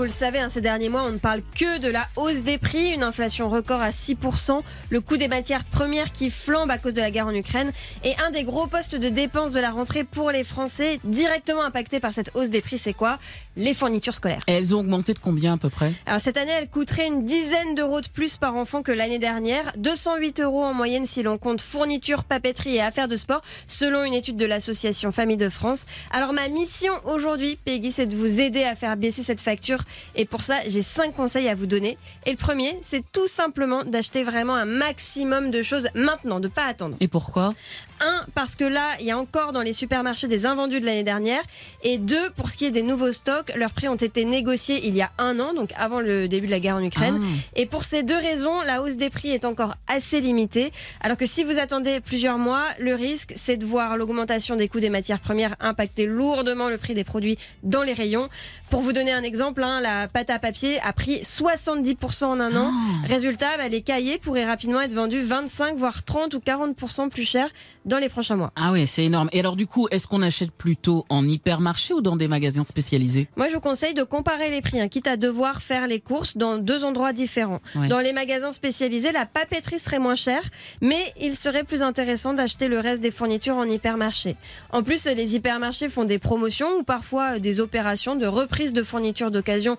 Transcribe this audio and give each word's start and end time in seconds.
vous 0.00 0.04
le 0.04 0.10
savez, 0.10 0.38
hein, 0.38 0.48
ces 0.48 0.62
derniers 0.62 0.88
mois, 0.88 1.02
on 1.02 1.10
ne 1.10 1.18
parle 1.18 1.42
que 1.54 1.78
de 1.78 1.88
la 1.88 2.08
hausse 2.16 2.42
des 2.42 2.56
prix, 2.56 2.94
une 2.94 3.02
inflation 3.02 3.50
record 3.50 3.82
à 3.82 3.90
6%, 3.90 4.58
le 4.88 5.00
coût 5.02 5.18
des 5.18 5.28
matières 5.28 5.62
premières 5.62 6.10
qui 6.10 6.30
flambe 6.30 6.70
à 6.70 6.78
cause 6.78 6.94
de 6.94 7.02
la 7.02 7.10
guerre 7.10 7.26
en 7.26 7.34
Ukraine 7.34 7.70
et 8.02 8.14
un 8.24 8.30
des 8.30 8.44
gros 8.44 8.66
postes 8.66 8.96
de 8.96 9.10
dépenses 9.10 9.52
de 9.52 9.60
la 9.60 9.70
rentrée 9.70 10.04
pour 10.04 10.30
les 10.30 10.42
Français 10.42 11.00
directement 11.04 11.62
impactés 11.62 12.00
par 12.00 12.14
cette 12.14 12.30
hausse 12.32 12.48
des 12.48 12.62
prix, 12.62 12.78
c'est 12.78 12.94
quoi? 12.94 13.18
Les 13.56 13.74
fournitures 13.74 14.14
scolaires. 14.14 14.42
Et 14.46 14.52
elles 14.52 14.74
ont 14.74 14.78
augmenté 14.78 15.12
de 15.12 15.18
combien 15.18 15.52
à 15.52 15.56
peu 15.58 15.68
près? 15.68 15.92
Alors 16.06 16.22
cette 16.22 16.38
année, 16.38 16.52
elles 16.52 16.70
coûteraient 16.70 17.08
une 17.08 17.26
dizaine 17.26 17.74
d'euros 17.74 18.00
de 18.00 18.08
plus 18.08 18.38
par 18.38 18.56
enfant 18.56 18.82
que 18.82 18.92
l'année 18.92 19.18
dernière, 19.18 19.70
208 19.76 20.40
euros 20.40 20.64
en 20.64 20.72
moyenne 20.72 21.04
si 21.04 21.22
l'on 21.22 21.36
compte 21.36 21.60
fournitures, 21.60 22.24
papeterie 22.24 22.76
et 22.76 22.80
affaires 22.80 23.08
de 23.08 23.16
sport, 23.16 23.42
selon 23.66 24.04
une 24.04 24.14
étude 24.14 24.38
de 24.38 24.46
l'association 24.46 25.12
Famille 25.12 25.36
de 25.36 25.50
France. 25.50 25.84
Alors 26.10 26.32
ma 26.32 26.48
mission 26.48 26.94
aujourd'hui, 27.04 27.58
Peggy, 27.62 27.92
c'est 27.92 28.06
de 28.06 28.16
vous 28.16 28.40
aider 28.40 28.64
à 28.64 28.74
faire 28.74 28.96
baisser 28.96 29.22
cette 29.22 29.42
facture. 29.42 29.84
Et 30.14 30.24
pour 30.24 30.42
ça, 30.42 30.56
j'ai 30.66 30.82
cinq 30.82 31.14
conseils 31.14 31.48
à 31.48 31.54
vous 31.54 31.66
donner. 31.66 31.98
Et 32.26 32.30
le 32.32 32.36
premier, 32.36 32.78
c'est 32.82 33.04
tout 33.12 33.28
simplement 33.28 33.84
d'acheter 33.84 34.22
vraiment 34.22 34.54
un 34.54 34.64
maximum 34.64 35.50
de 35.50 35.62
choses 35.62 35.88
maintenant, 35.94 36.40
de 36.40 36.48
pas 36.48 36.64
attendre. 36.64 36.96
Et 37.00 37.08
pourquoi? 37.08 37.54
Un, 38.02 38.24
parce 38.34 38.56
que 38.56 38.64
là, 38.64 38.88
il 39.00 39.06
y 39.06 39.10
a 39.10 39.18
encore 39.18 39.52
dans 39.52 39.60
les 39.60 39.74
supermarchés 39.74 40.26
des 40.26 40.46
invendus 40.46 40.80
de 40.80 40.86
l'année 40.86 41.02
dernière. 41.02 41.42
Et 41.84 41.98
deux, 41.98 42.30
pour 42.30 42.48
ce 42.48 42.56
qui 42.56 42.64
est 42.64 42.70
des 42.70 42.82
nouveaux 42.82 43.12
stocks, 43.12 43.52
leurs 43.54 43.72
prix 43.72 43.88
ont 43.88 43.96
été 43.96 44.24
négociés 44.24 44.86
il 44.86 44.96
y 44.96 45.02
a 45.02 45.10
un 45.18 45.38
an, 45.38 45.52
donc 45.52 45.70
avant 45.76 46.00
le 46.00 46.26
début 46.26 46.46
de 46.46 46.50
la 46.50 46.60
guerre 46.60 46.76
en 46.76 46.82
Ukraine. 46.82 47.20
Ah. 47.22 47.50
Et 47.56 47.66
pour 47.66 47.84
ces 47.84 48.02
deux 48.02 48.16
raisons, 48.16 48.62
la 48.62 48.80
hausse 48.80 48.96
des 48.96 49.10
prix 49.10 49.32
est 49.32 49.44
encore 49.44 49.74
assez 49.86 50.20
limitée. 50.20 50.72
Alors 51.02 51.18
que 51.18 51.26
si 51.26 51.44
vous 51.44 51.58
attendez 51.58 52.00
plusieurs 52.00 52.38
mois, 52.38 52.64
le 52.78 52.94
risque, 52.94 53.34
c'est 53.36 53.58
de 53.58 53.66
voir 53.66 53.98
l'augmentation 53.98 54.56
des 54.56 54.68
coûts 54.68 54.80
des 54.80 54.88
matières 54.88 55.20
premières 55.20 55.56
impacter 55.60 56.06
lourdement 56.06 56.68
le 56.68 56.78
prix 56.78 56.94
des 56.94 57.04
produits 57.04 57.38
dans 57.62 57.82
les 57.82 57.92
rayons. 57.92 58.28
Pour 58.70 58.80
vous 58.80 58.92
donner 58.92 59.12
un 59.12 59.22
exemple, 59.22 59.62
hein, 59.62 59.79
la 59.80 60.08
pâte 60.08 60.30
à 60.30 60.38
papier 60.38 60.80
a 60.80 60.92
pris 60.92 61.20
70% 61.22 62.24
en 62.24 62.40
un 62.40 62.56
an. 62.56 62.72
Ah. 62.72 63.06
Résultat, 63.06 63.56
bah, 63.56 63.68
les 63.68 63.82
cahiers 63.82 64.18
pourraient 64.18 64.44
rapidement 64.44 64.80
être 64.80 64.94
vendus 64.94 65.20
25, 65.20 65.76
voire 65.76 66.04
30 66.04 66.34
ou 66.34 66.38
40% 66.38 67.08
plus 67.08 67.24
cher 67.24 67.48
dans 67.84 67.98
les 67.98 68.08
prochains 68.08 68.36
mois. 68.36 68.52
Ah 68.56 68.72
oui, 68.72 68.86
c'est 68.86 69.04
énorme. 69.04 69.28
Et 69.32 69.40
alors 69.40 69.56
du 69.56 69.66
coup, 69.66 69.88
est-ce 69.90 70.06
qu'on 70.06 70.22
achète 70.22 70.50
plutôt 70.50 71.04
en 71.08 71.26
hypermarché 71.26 71.94
ou 71.94 72.00
dans 72.00 72.16
des 72.16 72.28
magasins 72.28 72.64
spécialisés? 72.64 73.28
Moi, 73.36 73.48
je 73.48 73.54
vous 73.54 73.60
conseille 73.60 73.94
de 73.94 74.02
comparer 74.02 74.50
les 74.50 74.60
prix, 74.60 74.80
hein, 74.80 74.88
quitte 74.88 75.06
à 75.06 75.16
devoir 75.16 75.62
faire 75.62 75.86
les 75.86 76.00
courses 76.00 76.36
dans 76.36 76.58
deux 76.58 76.84
endroits 76.84 77.12
différents. 77.12 77.60
Ouais. 77.74 77.88
Dans 77.88 78.00
les 78.00 78.12
magasins 78.12 78.52
spécialisés, 78.52 79.12
la 79.12 79.26
papeterie 79.26 79.78
serait 79.78 79.98
moins 79.98 80.14
chère, 80.14 80.42
mais 80.80 81.12
il 81.20 81.34
serait 81.36 81.64
plus 81.64 81.82
intéressant 81.82 82.34
d'acheter 82.34 82.68
le 82.68 82.78
reste 82.78 83.02
des 83.02 83.10
fournitures 83.10 83.56
en 83.56 83.64
hypermarché. 83.64 84.36
En 84.72 84.82
plus, 84.82 85.06
les 85.06 85.36
hypermarchés 85.36 85.88
font 85.88 86.04
des 86.04 86.18
promotions 86.18 86.68
ou 86.78 86.82
parfois 86.82 87.36
euh, 87.36 87.38
des 87.38 87.60
opérations 87.60 88.16
de 88.16 88.26
reprise 88.26 88.72
de 88.72 88.82
fournitures 88.82 89.30
d'occasion 89.30 89.69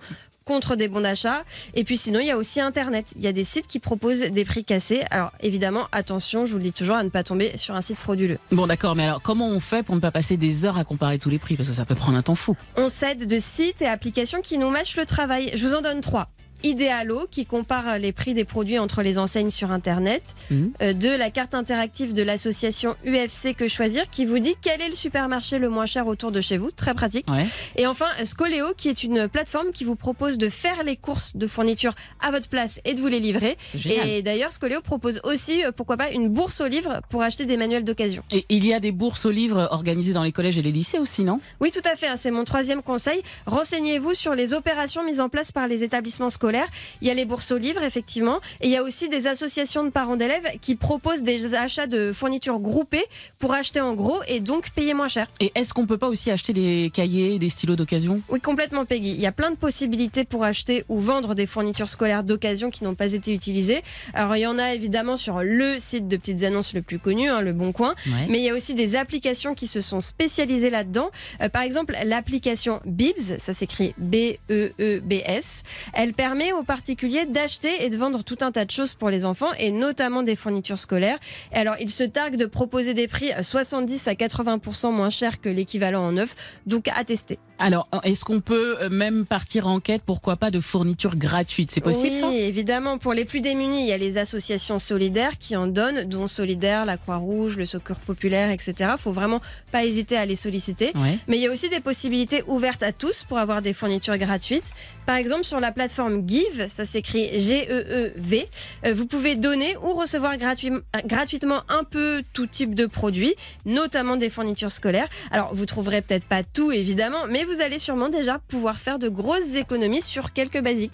contre 0.44 0.76
des 0.76 0.88
bons 0.88 1.02
d'achat. 1.02 1.44
Et 1.74 1.84
puis 1.84 1.96
sinon, 1.96 2.20
il 2.20 2.26
y 2.26 2.30
a 2.30 2.36
aussi 2.36 2.60
Internet. 2.60 3.06
Il 3.16 3.22
y 3.22 3.26
a 3.26 3.32
des 3.32 3.44
sites 3.44 3.66
qui 3.68 3.78
proposent 3.78 4.20
des 4.20 4.44
prix 4.44 4.64
cassés. 4.64 5.02
Alors 5.10 5.32
évidemment, 5.40 5.86
attention, 5.92 6.46
je 6.46 6.52
vous 6.52 6.58
le 6.58 6.64
dis 6.64 6.72
toujours, 6.72 6.96
à 6.96 7.04
ne 7.04 7.10
pas 7.10 7.22
tomber 7.22 7.56
sur 7.56 7.74
un 7.74 7.82
site 7.82 7.98
frauduleux. 7.98 8.38
Bon 8.50 8.66
d'accord, 8.66 8.96
mais 8.96 9.04
alors 9.04 9.22
comment 9.22 9.48
on 9.48 9.60
fait 9.60 9.82
pour 9.82 9.94
ne 9.94 10.00
pas 10.00 10.10
passer 10.10 10.36
des 10.36 10.64
heures 10.64 10.78
à 10.78 10.84
comparer 10.84 11.18
tous 11.18 11.30
les 11.30 11.38
prix? 11.38 11.56
Parce 11.56 11.68
que 11.68 11.74
ça 11.74 11.84
peut 11.84 11.94
prendre 11.94 12.18
un 12.18 12.22
temps 12.22 12.34
fou. 12.34 12.56
On 12.76 12.88
s'aide 12.88 13.26
de 13.26 13.38
sites 13.38 13.82
et 13.82 13.86
applications 13.86 14.40
qui 14.40 14.58
nous 14.58 14.70
mâchent 14.70 14.96
le 14.96 15.06
travail. 15.06 15.50
Je 15.54 15.66
vous 15.66 15.74
en 15.74 15.80
donne 15.80 16.00
trois. 16.00 16.28
Idealo, 16.62 17.26
qui 17.30 17.46
compare 17.46 17.98
les 17.98 18.12
prix 18.12 18.34
des 18.34 18.44
produits 18.44 18.78
entre 18.78 19.02
les 19.02 19.18
enseignes 19.18 19.50
sur 19.50 19.70
Internet. 19.72 20.22
Mhm. 20.50 20.72
Euh, 20.82 20.92
deux, 20.92 21.16
la 21.16 21.30
carte 21.30 21.54
interactive 21.54 22.12
de 22.12 22.22
l'association 22.22 22.96
UFC 23.06 23.54
Que 23.54 23.68
Choisir, 23.68 24.08
qui 24.10 24.24
vous 24.24 24.38
dit 24.38 24.54
quel 24.60 24.80
est 24.80 24.88
le 24.88 24.94
supermarché 24.94 25.58
le 25.58 25.68
moins 25.68 25.86
cher 25.86 26.06
autour 26.06 26.32
de 26.32 26.40
chez 26.40 26.56
vous. 26.56 26.70
Très 26.70 26.94
pratique. 26.94 27.26
Ouais. 27.30 27.44
Et 27.76 27.86
enfin, 27.86 28.06
Scoléo, 28.24 28.74
qui 28.76 28.88
est 28.88 29.02
une 29.02 29.28
plateforme 29.28 29.70
qui 29.70 29.84
vous 29.84 29.96
propose 29.96 30.38
de 30.38 30.48
faire 30.48 30.82
les 30.84 30.96
courses 30.96 31.36
de 31.36 31.46
fournitures 31.46 31.94
à 32.20 32.30
votre 32.30 32.48
place 32.48 32.80
et 32.84 32.94
de 32.94 33.00
vous 33.00 33.08
les 33.08 33.20
livrer. 33.20 33.56
Génial. 33.74 34.08
Et 34.08 34.22
d'ailleurs, 34.22 34.52
Scoléo 34.52 34.80
propose 34.80 35.20
aussi, 35.24 35.64
euh, 35.64 35.72
pourquoi 35.72 35.96
pas, 35.96 36.10
une 36.10 36.28
bourse 36.28 36.60
aux 36.60 36.68
livres 36.68 37.00
pour 37.08 37.22
acheter 37.22 37.44
des 37.46 37.56
manuels 37.56 37.84
d'occasion. 37.84 38.22
Et 38.32 38.44
il 38.48 38.64
y 38.66 38.72
a 38.74 38.80
des 38.80 38.92
bourses 38.92 39.26
aux 39.26 39.30
livres 39.30 39.68
organisées 39.70 40.12
dans 40.12 40.22
les 40.22 40.32
collèges 40.32 40.58
et 40.58 40.62
les 40.62 40.72
lycées 40.72 40.98
aussi, 40.98 41.22
non? 41.24 41.40
Oui, 41.60 41.70
tout 41.70 41.80
à 41.90 41.96
fait. 41.96 42.06
hein, 42.08 42.16
C'est 42.16 42.30
mon 42.30 42.44
troisième 42.44 42.82
conseil. 42.82 43.22
Renseignez-vous 43.46 44.14
sur 44.14 44.34
les 44.34 44.52
opérations 44.54 45.04
mises 45.04 45.20
en 45.20 45.28
place 45.28 45.52
par 45.52 45.66
les 45.66 45.82
établissements 45.84 46.30
scolaires. 46.30 46.51
Il 47.00 47.08
y 47.08 47.10
a 47.10 47.14
les 47.14 47.24
bourses 47.24 47.52
aux 47.52 47.58
livres, 47.58 47.82
effectivement. 47.82 48.40
Et 48.60 48.66
il 48.66 48.70
y 48.72 48.76
a 48.76 48.82
aussi 48.82 49.08
des 49.08 49.26
associations 49.26 49.84
de 49.84 49.90
parents 49.90 50.16
d'élèves 50.16 50.46
qui 50.60 50.74
proposent 50.74 51.22
des 51.22 51.54
achats 51.54 51.86
de 51.86 52.12
fournitures 52.12 52.58
groupées 52.58 53.04
pour 53.38 53.54
acheter 53.54 53.80
en 53.80 53.94
gros 53.94 54.20
et 54.28 54.40
donc 54.40 54.70
payer 54.70 54.94
moins 54.94 55.08
cher. 55.08 55.28
Et 55.40 55.52
est-ce 55.54 55.74
qu'on 55.74 55.86
peut 55.86 55.98
pas 55.98 56.08
aussi 56.08 56.30
acheter 56.30 56.52
des 56.52 56.90
cahiers, 56.92 57.38
des 57.38 57.48
stylos 57.48 57.76
d'occasion? 57.76 58.20
Oui, 58.28 58.40
complètement, 58.40 58.84
Peggy. 58.84 59.10
Il 59.10 59.20
y 59.20 59.26
a 59.26 59.32
plein 59.32 59.50
de 59.50 59.56
possibilités 59.56 60.24
pour 60.24 60.44
acheter 60.44 60.84
ou 60.88 60.98
vendre 60.98 61.34
des 61.34 61.46
fournitures 61.46 61.88
scolaires 61.88 62.24
d'occasion 62.24 62.70
qui 62.70 62.84
n'ont 62.84 62.94
pas 62.94 63.12
été 63.12 63.32
utilisées. 63.32 63.82
Alors, 64.14 64.36
il 64.36 64.40
y 64.40 64.46
en 64.46 64.58
a 64.58 64.74
évidemment 64.74 65.16
sur 65.16 65.42
le 65.42 65.78
site 65.78 66.08
de 66.08 66.16
petites 66.16 66.42
annonces 66.42 66.74
le 66.74 66.82
plus 66.82 66.98
connu, 66.98 67.28
hein, 67.28 67.40
le 67.40 67.52
Bon 67.52 67.72
Coin. 67.72 67.94
Ouais. 68.06 68.26
Mais 68.28 68.38
il 68.38 68.44
y 68.44 68.50
a 68.50 68.54
aussi 68.54 68.74
des 68.74 68.96
applications 68.96 69.54
qui 69.54 69.66
se 69.66 69.80
sont 69.80 70.00
spécialisées 70.00 70.70
là-dedans. 70.70 71.10
Euh, 71.40 71.48
par 71.48 71.62
exemple, 71.62 71.96
l'application 72.04 72.80
Bibs, 72.84 73.38
ça 73.38 73.52
s'écrit 73.52 73.94
B-E-E-B-S. 73.98 75.62
Elle 75.92 76.12
permet 76.12 76.41
aux 76.50 76.64
particuliers 76.64 77.26
d'acheter 77.26 77.84
et 77.84 77.90
de 77.90 77.96
vendre 77.96 78.24
tout 78.24 78.38
un 78.40 78.50
tas 78.50 78.64
de 78.64 78.70
choses 78.72 78.94
pour 78.94 79.10
les 79.10 79.24
enfants 79.24 79.52
et 79.60 79.70
notamment 79.70 80.24
des 80.24 80.34
fournitures 80.34 80.80
scolaires. 80.80 81.20
Et 81.52 81.56
alors, 81.56 81.76
ils 81.78 81.90
se 81.90 82.02
targuent 82.02 82.36
de 82.36 82.46
proposer 82.46 82.94
des 82.94 83.06
prix 83.06 83.30
70 83.40 84.08
à 84.08 84.14
80% 84.14 84.90
moins 84.90 85.10
chers 85.10 85.40
que 85.40 85.48
l'équivalent 85.48 86.02
en 86.02 86.12
neuf. 86.12 86.34
Donc, 86.66 86.88
à 86.88 87.04
tester. 87.04 87.38
Alors, 87.64 87.86
est-ce 88.02 88.24
qu'on 88.24 88.40
peut 88.40 88.76
euh, 88.80 88.88
même 88.90 89.24
partir 89.24 89.68
en 89.68 89.78
quête, 89.78 90.02
pourquoi 90.04 90.34
pas, 90.36 90.50
de 90.50 90.58
fournitures 90.58 91.14
gratuites? 91.14 91.70
C'est 91.70 91.80
possible 91.80 92.14
oui, 92.14 92.20
ça 92.20 92.32
évidemment. 92.34 92.98
Pour 92.98 93.12
les 93.12 93.24
plus 93.24 93.40
démunis, 93.40 93.82
il 93.82 93.86
y 93.86 93.92
a 93.92 93.96
les 93.96 94.18
associations 94.18 94.80
solidaires 94.80 95.38
qui 95.38 95.54
en 95.56 95.68
donnent, 95.68 96.02
dont 96.02 96.26
Solidaire, 96.26 96.84
la 96.84 96.96
Croix-Rouge, 96.96 97.56
le 97.56 97.64
Secours 97.64 98.00
Populaire, 98.00 98.50
etc. 98.50 98.90
Faut 98.98 99.12
vraiment 99.12 99.40
pas 99.70 99.84
hésiter 99.84 100.16
à 100.16 100.26
les 100.26 100.34
solliciter. 100.34 100.90
Ouais. 100.96 101.18
Mais 101.28 101.36
il 101.36 101.42
y 101.42 101.46
a 101.46 101.52
aussi 101.52 101.68
des 101.68 101.78
possibilités 101.78 102.42
ouvertes 102.48 102.82
à 102.82 102.90
tous 102.90 103.22
pour 103.22 103.38
avoir 103.38 103.62
des 103.62 103.74
fournitures 103.74 104.18
gratuites. 104.18 104.64
Par 105.06 105.14
exemple, 105.14 105.44
sur 105.44 105.60
la 105.60 105.70
plateforme 105.70 106.28
Give, 106.28 106.66
ça 106.68 106.84
s'écrit 106.84 107.38
G-E-E-V, 107.38 108.48
euh, 108.86 108.94
vous 108.94 109.06
pouvez 109.06 109.36
donner 109.36 109.76
ou 109.84 109.92
recevoir 109.94 110.36
gratuit- 110.36 110.72
gratuitement 111.06 111.62
un 111.68 111.84
peu 111.84 112.22
tout 112.32 112.46
type 112.46 112.74
de 112.74 112.86
produits, 112.86 113.34
notamment 113.66 114.16
des 114.16 114.30
fournitures 114.30 114.70
scolaires. 114.72 115.08
Alors, 115.30 115.54
vous 115.54 115.66
trouverez 115.66 116.02
peut-être 116.02 116.26
pas 116.26 116.42
tout, 116.42 116.72
évidemment, 116.72 117.26
mais 117.28 117.44
vous 117.52 117.60
allez 117.60 117.78
sûrement 117.78 118.08
déjà 118.08 118.38
pouvoir 118.38 118.76
faire 118.76 118.98
de 118.98 119.08
grosses 119.08 119.54
économies 119.56 120.02
sur 120.02 120.32
quelques 120.32 120.60
basiques. 120.62 120.92